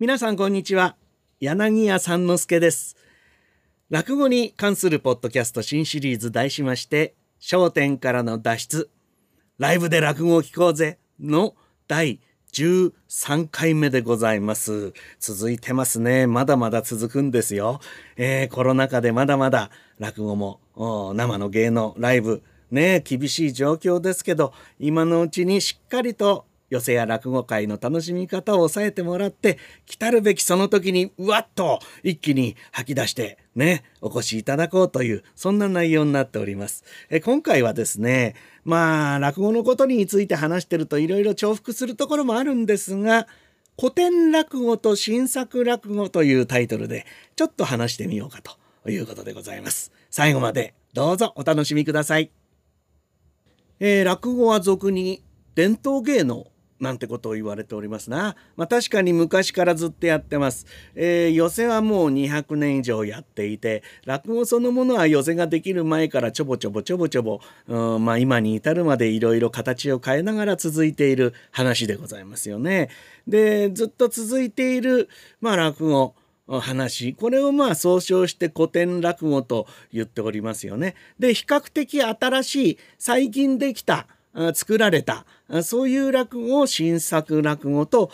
[0.00, 0.94] 皆さんこんにちは。
[1.40, 2.96] 柳家三之助です。
[3.90, 8.90] 落語に関するポッドキャスト新シリーズ題しまして焦点からの脱出
[9.58, 11.56] ライブで落語を聞こうぜの
[11.88, 12.20] 第
[12.52, 14.92] 13回目でございます。
[15.18, 16.28] 続いてますね。
[16.28, 17.80] まだまだ続くんですよ、
[18.16, 19.68] えー、コロナ禍でまだまだ
[19.98, 20.60] 落語も
[21.16, 36.84] 生の芸能ライブね厳しい状況ですけど今のうちにしっかりと寄席や落語会の楽しみ方を抑えてもらって来たるべきその時にうわっと一気に吐き出してねお越しいただこうというそんな内容になっております。
[37.10, 43.26] え今回はですねまあ落語のことについて話してるといろいろ重複するところもあるんですが
[43.80, 49.92] 古典落語と新作落語というタイトルでちょっと話してみようかということでございます。
[50.10, 52.30] 最後までどうぞお楽しみください。
[53.80, 55.22] えー、落語は俗に
[55.54, 56.46] 伝統芸能
[56.80, 58.36] なんてことを言われておりますな。
[58.56, 60.66] まあ、確かに昔からずっとやってます。
[60.94, 72.90] えー、寄席はもう200年以上やっていて、落語そのものは寄席ができる前からちょぼちょぼちょぼちょぼ、うんまあ、今に至るまでいろいろ形を変えながら続いている話でございますよね。
[73.26, 75.08] で、ずっと続いている、
[75.40, 76.14] まあ、落語。
[76.60, 80.94] 話これをまあ総称して古典落語と言っておりますよね。
[81.18, 84.06] で比較的新しい最近できた
[84.54, 85.26] 作られた
[85.62, 88.10] そういう落語を新作落語と、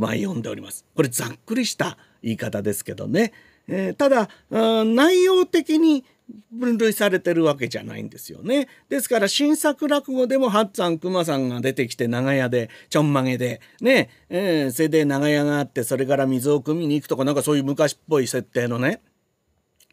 [0.00, 0.84] まあ、呼んでおります。
[0.94, 3.32] これざっくりした言い方ですけどね。
[3.66, 6.04] えー、ただ内容的に
[6.50, 8.68] 分類されてるわけじゃないんですよね。
[8.88, 19.02] ですから新作落語でも八っ熊さんが出てきて長屋でちょんまげでね、えー、それで長屋があってそれから水を汲みに行くとかなんかそういう昔っぽい設定のね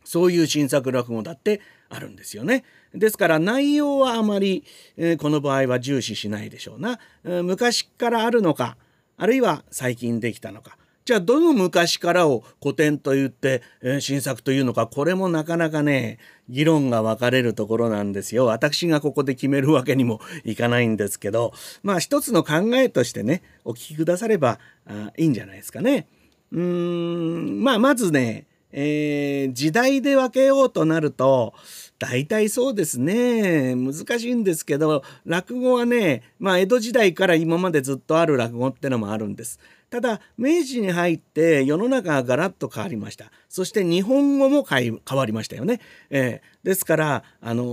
[0.04, 2.64] そういう新作落語だってあるんですよね。
[2.94, 4.64] ですから内容はあまり、
[4.98, 8.78] えー、この場合は重視しないでしょうな、え、昔からあるのか
[9.18, 18.46] あるいは最近できたのかじゃあどの昔からを古典と言って、えー、新作というのかこれもなかなかね議論が分かれるところなんですよ。
[18.46, 26.08] 私がここで決めるわけにもいかないんですけどまあ一つの考えとしてねお聞きくださればあいいんじゃないですかね。
[26.52, 31.54] うーんまあまずねえー、時代で分けようとなると
[32.00, 33.76] 大体そうですね。
[33.76, 39.60] 難しいんですけど落語はねまあ江戸時代から今までずっとある落語ってのもあるんです。
[39.90, 43.30] ただ明治に入って世の中がガラッと変わりました。
[43.50, 47.66] そして日本語も変わりましたよね、えー、ですからあの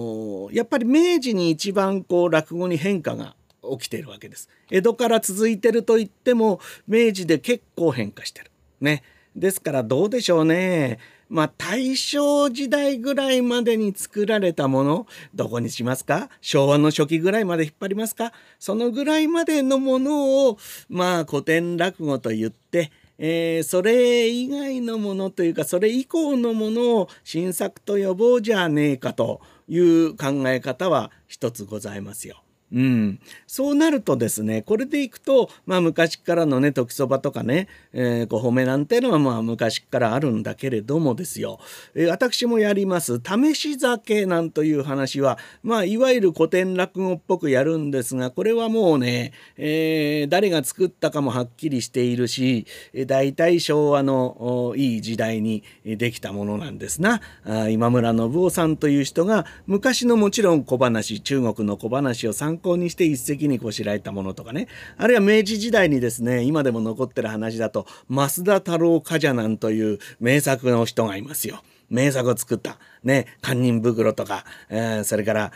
[0.50, 3.36] ー、やっぱり明治に一番こう落語に変化が
[3.70, 4.48] 起きているわけです。
[4.70, 8.50] 江戸から続いてると言っても明治で結構変化してる。
[8.80, 9.03] ね。
[9.38, 10.99] ですからどうでしょうね。
[11.28, 16.31] まあ大正時代ぐらいまでに作られたものどこにしますか？
[16.41, 18.32] 昭和の初期ぐらいまで引っ張りますか？
[18.59, 32.43] そのぐらいまでのものをまあ古典落語と言って、えー、それ以外のものというかそれ以降のものを新作と呼ぼうじゃねえかという考え方は一つございますよ。
[32.72, 41.60] うん、そうなるとですねこれでいくと、まあ、昔からのね時そばとかね、えー、ご褒めなんていうのはまあ昔からあるんだけれどもですよ、
[41.94, 43.20] えー、私もやります。
[43.24, 52.66] 試し酒なんという話は、まあ、いわゆる古典落語っぽくやるんですがこれはもうね、えー、誰が作ったかもはっきりしているし
[53.06, 57.22] 大体昭和のいい時代にできたものなんですな。
[57.44, 71.62] あ今村信夫さんという人が昔のもちろん小話中国の小話を参考にして一石にこしらえたものとかねあるいは明治時代にですね今でも残ってる話だと増田太郎冠者なんという名作の人がいますよ。
[71.91, 75.52] 名作を作った、ね、堪忍袋とか、えー、それから、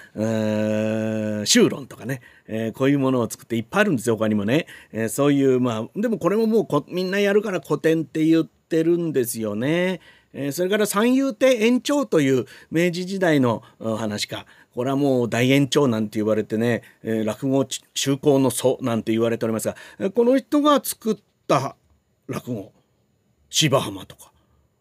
[1.44, 10.00] 修論とかね、えー、こういうものを作っていっぱいあるんですよ他にもね、えー、そういうまあでもこれももうこみんなやるから古典って言ってるんですよね。
[10.34, 21.16] え、それから三遊亭延長という明治時代の話かこれはもう大延長なんて言われてね、えー、落語中高の祖なんて言われておりますがこの人が作っ
[21.47, 21.77] た
[22.27, 22.72] 落語
[23.51, 24.33] 芝浜とか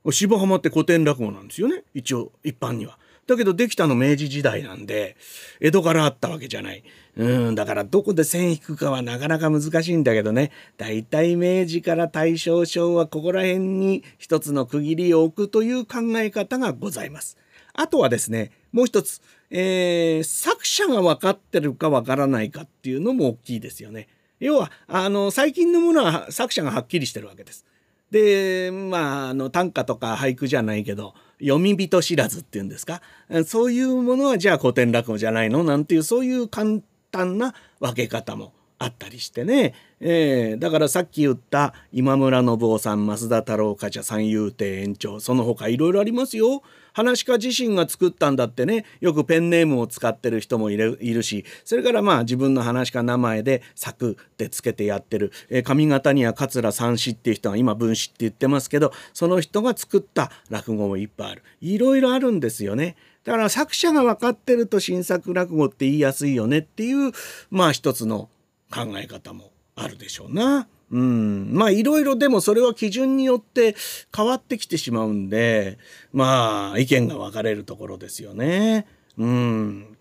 [0.10, 2.98] 芝浜って古典落語なんですよね一応一般には。
[3.28, 5.16] だけどできたの明治時代なんで
[5.60, 6.84] 江戸からあったわけじゃない。
[7.16, 17.38] うんだからどこで線引くかはなかなか難しいんだけどね大体明治から大正昭和ここら辺に一つの区切りを置くという考え方がございます。
[17.74, 24.07] あとはですねもう一つ、えー、作者が分かってるか分からないかっていうのも大きいですよね。
[24.39, 27.65] 要はあの最近のものは作者がはっきりしてるわけです。
[28.09, 33.01] でまああの短歌とか俳句じゃないけど読み人知らずっていうんですか？
[33.45, 35.63] そういうものはじゃあ古典落語じゃないの？
[35.63, 36.80] なんていうそういう簡
[37.12, 46.63] 単な分け方もあったりしてね、えー、だからさっき言った今村信夫さん増田太郎冠者三遊亭園長その他いろいろありますよ。
[46.94, 62.96] 話家自身が作ったんだってねよくペンネームを使ってる人もいるしそれからまあ自分の話家名前で「作」ってつけてやってる、えー、上方には桂三枝っていう人が今文枝って言ってますけどその人が作った落語もいっぱいあるいろいろあるんですよね。
[63.24, 67.12] だから作者が分かってると新作落語って言いやすいよねっていう
[67.52, 68.30] まあ一つの
[68.72, 70.68] 考え方もあるでしょうな。
[70.92, 73.76] うん、まあいろいろでもそれは基準によって
[74.16, 75.78] 変わってきてしまうんで
[76.12, 78.86] まあ意見が分かれるところですよね。
[79.18, 79.98] うん、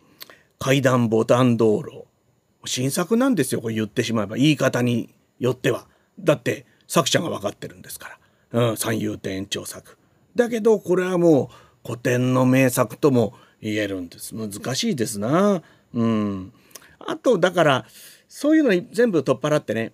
[0.58, 2.04] 階段ボタン道路
[2.64, 5.86] 新作なんですよこれ言ってしまえば言い方によっては。
[6.18, 8.18] だって作者が分かってるんですか
[8.52, 9.96] ら、うん、三遊亭延長作。
[10.34, 11.50] だけどこれはも
[11.84, 15.62] う古典の名作とも言えるんです難しいですな。
[15.94, 16.52] うん、
[16.98, 17.86] あとだから
[18.28, 19.92] そういうのに全部取っ払ってね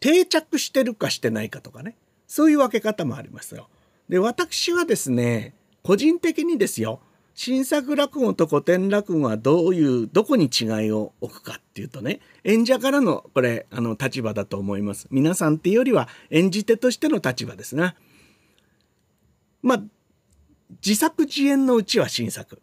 [0.00, 1.96] 定着してるかしてないかとかね。
[2.26, 3.68] そういう分け方もありますよ。
[4.08, 7.00] で私はですね個人的にですよ
[7.34, 15.06] 新作落語と古典落語はどういうどこに違いを置くかっていうとね演者からのこれあの立場だと思います。
[15.10, 17.94] 皆さんっていうよりは演じ手としての立場ですな。
[19.62, 19.82] まあ
[20.84, 22.60] 自作自演のうちは新作。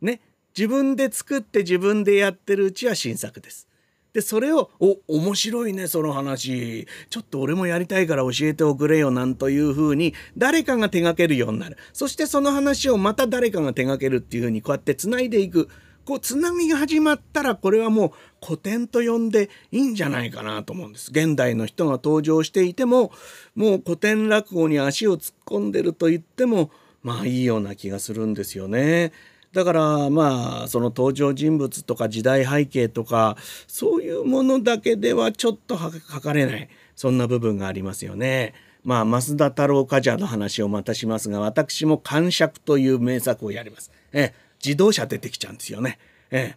[0.00, 0.20] ね。
[0.56, 3.66] 自分で作って自分でやってるうちは新作です。
[4.12, 15.68] でそれを「お面白いねその話ちょっと俺もやりたいから教えておくれよ」なんというふうに誰かが手がけるようになるそしてその話をまた誰かが手がけるっていうふうにこうやってつないでいく
[16.04, 18.06] こうつなぎが始まったらこれはも
[18.42, 21.10] う古典と呼んでいいんじゃないかなと思うんです。
[21.10, 23.12] 現代の人が登場していても
[23.54, 26.70] もう古典落語に足を突っ込んでると言っても
[27.02, 29.12] まあいいような気がするんですよね。
[29.52, 33.36] だからまあその登場人物とか時代背景とか
[33.66, 38.54] そういうものだけではちょっと書かれないそんな部分がありますよね。
[38.84, 43.90] まあ増田太郎冠者の話をまたしますが私も「感触」という名作をやります。
[44.12, 44.32] え
[44.64, 45.98] 自動車出てきちゃうんですよね。
[46.30, 46.54] え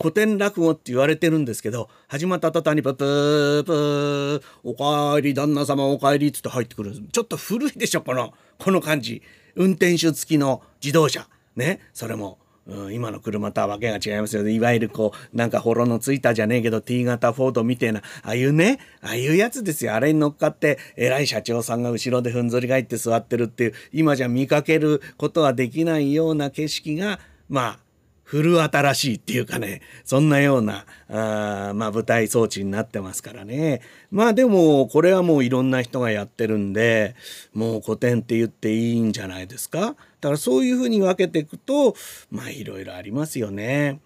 [0.00, 9.20] 古典落語って言われてるんですけど始まった途端にププープおかえり旦那様おかえりっつって入ってくるちょっと古いでしょこのこの感じ
[9.56, 14.42] 運転手付きの自動車ねそれも、うん、今の車とはわけが違いますよ。
[14.42, 19.94] ねいわゆるこうなんかほろのついたじゃねえけど T 型フォードみたいなああいうねああいうやつですよ。
[19.94, 27.83] あれに乗っかって偉い社長さんが後ろでふんぞり返って座ってるっていう今じゃ見かけることはできないような景色がまあ
[28.24, 37.14] 古新しいっていうかねそんなようなあまあ舞台装置になってますからねまあでもこれはもういろんな人がやってるんで
[37.52, 41.94] もう古典って言っていいんじゃないですかだからそういうふうに分けていくと
[42.30, 44.00] まあいろいろありますよね。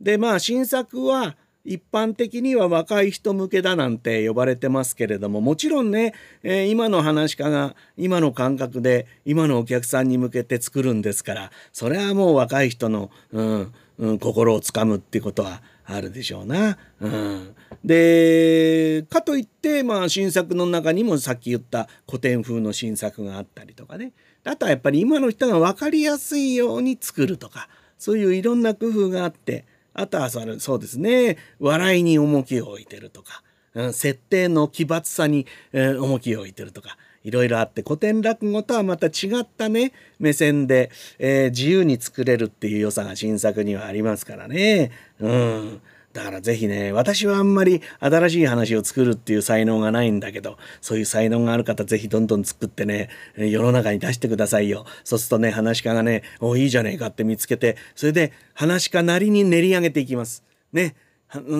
[0.00, 16.78] でまあ新作は一般的には若い人向けだなんて呼ばれてますけれどももちろんね、えー、今の話家が今の感覚で今のお客さんに向けて作るんですからそれはもう若い人の、うんうん、心をつかむってことはあるでしょうな。
[17.00, 17.54] うん、
[17.84, 24.12] でかといってまあ新作の中にもさっき言った古典風の新作があったりとかね
[24.44, 27.68] あとはやっぱり今の人が分かりやすいように作るとか
[27.98, 29.66] そういういろんな工夫があって
[30.00, 33.42] あとはそうですね笑いに重きを置いてるとか、
[33.74, 44.90] うん、設定の奇抜さに、えー、重きを置いてるとかいろいろあって古典落語とはまた違ったね目線で、えー、自由に作れるっていう良さが新作にはありますからね。
[45.20, 54.86] うんだからぜひね、私はあんまり新しい話を作るっていう才能がないんだけど、そういう才能がある方ぜひどんどん作ってね、世の中に出してくださいよ。
[55.04, 60.42] そうするとね、話家がね、おいいじゃねえかって見つけて、それで話家なりに練り上げていきます。
[60.72, 60.96] ね。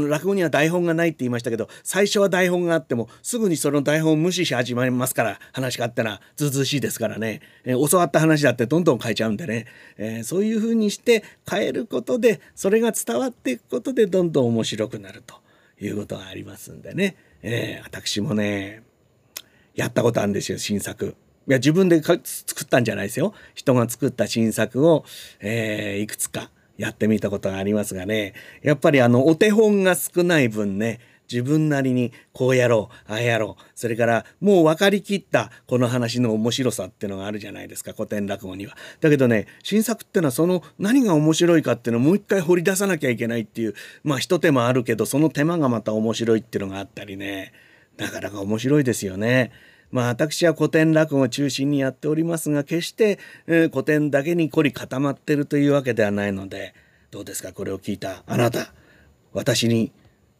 [0.09, 15.37] 落語には台本がないって言いましたけど最初は台本があってもすぐにその台本を無視し始まりますから話があったらずうずしいですからね、えー、教わった話だってどんどん変えちゃうんでね、えー、そういうふうにして変えることでそれが伝わっていくことでどんどん面白くなると
[15.81, 18.83] いうことがありますんでね、えー、私もね
[19.75, 21.17] やったことあるんですよ新作。
[21.49, 22.21] いや自分で作
[22.63, 23.33] ったんじゃないですよ。
[23.55, 25.05] 人が作った新作を、
[25.41, 26.51] えいくつか
[26.81, 28.33] やってみたことがありますがね
[28.63, 30.99] やっぱりあのお手本が少ない分ね
[31.31, 38.77] 自分なりにこうやろうああやろうそれからもう分かりきったこの話の面白さっていうのがあるじゃないですか古典落語には。
[39.01, 47.53] だけどね新作ってのはその何が面白いかっていうのをもう一回掘り出さなきゃいけないっていうまあ一手間あるけどその手間がまた面白いっていうのがあったりね
[47.99, 49.53] なかなか面白いですよね。
[49.91, 56.75] まあ私は古典落語を中心にやっておりますが決して、えー、古典だけに凝り固まってるというわけではないので
[57.11, 58.73] どうですかこれを聞いたあなた。
[59.33, 59.93] 私に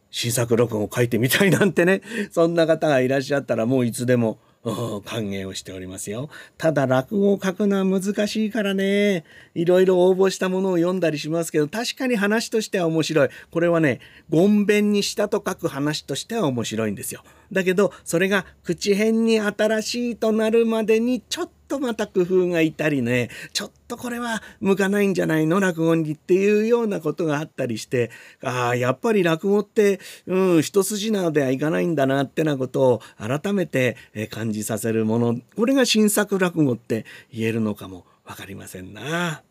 [0.09, 6.29] 新作録音を書いてみたいなんてね、そんな方がいらっしゃったらもういつでも歓迎をしておりますよ。
[6.57, 9.23] ただ落語を書くのは難しいからね、
[9.55, 13.29] いろいろ応募したものを読んだりしますけど、確かに話としては面白い。
[13.49, 13.99] これはね、
[14.29, 17.23] ごんべんにしたと書く話としては面白いんですよ。
[17.51, 25.61] だけど、それが口編に新しいとなるまでにちょっととまた工夫がいたりね、ちょっとこれは向かないんじゃないの？
[25.61, 28.11] 落語にっていうようなことがあったりして、
[28.43, 33.95] ああ、やっぱり落語って、うん、一筋縄ではいかないんだなってなことを改めて
[34.31, 39.41] 感じさせるもの、これが新作落語って言えるのかもわかりませんな。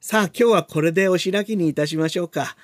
[0.00, 2.56] さあ、今日はこれでお開きにいたしましょうか。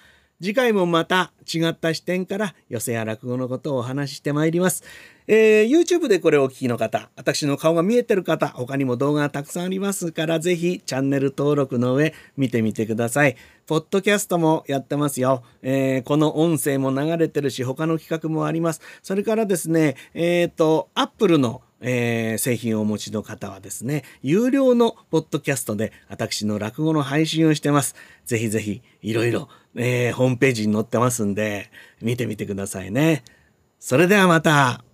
[0.42, 4.84] 次回もまた違った視点から寄せや落語のことをお話ししてまいります。
[5.26, 13.36] えー、YouTube でこれをお聞きの方、私の顔が見えてる方、他にも動画がたくさんありますから、ぜひチャンネル登録の上見てみてください。
[13.66, 15.44] ポッドキャストもやってますよ。
[15.62, 18.80] えー、この音声も流れてるし、他の企画もあります。
[19.02, 27.94] それからですね、えっ、ー、と、Apple のえー、製品をお持ちの方はですね、有料のポッドキャストで私の落語の配信をしてます。
[28.26, 31.70] ぜひぜひ、いろいろ、えー、ホームページに載ってますんで、
[32.02, 33.24] 見てみてくださいね。
[33.78, 34.84] それではまた。